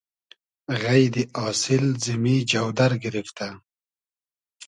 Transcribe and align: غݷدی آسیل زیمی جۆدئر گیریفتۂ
غݷدی 0.81 1.23
آسیل 1.45 1.85
زیمی 2.03 2.35
جۆدئر 2.51 2.91
گیریفتۂ 3.01 3.49